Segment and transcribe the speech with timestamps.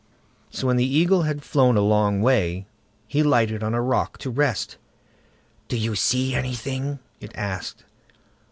[0.49, 2.65] So when the Eagle had flown a long way,
[3.05, 4.77] he lighted on a rock to rest.
[5.67, 7.83] "Do you see anything?" it asked.